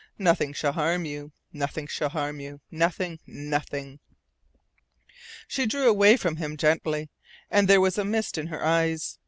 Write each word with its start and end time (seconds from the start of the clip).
Nothing 0.17 0.51
shall 0.53 0.71
harm 0.71 1.05
you. 1.05 1.31
Nothing 1.53 1.85
shall 1.85 2.09
harm 2.09 2.39
you, 2.39 2.59
nothing, 2.71 3.19
nothing!" 3.27 3.99
She 5.47 5.67
drew 5.67 5.87
away 5.87 6.17
from 6.17 6.37
him 6.37 6.57
gently, 6.57 7.11
and 7.51 7.67
there 7.67 7.79
was 7.81 7.99
a 7.99 8.03
mist 8.03 8.35
in 8.39 8.47
her 8.47 8.65
eyes. 8.65 9.19